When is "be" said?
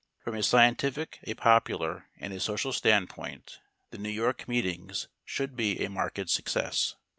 5.55-5.79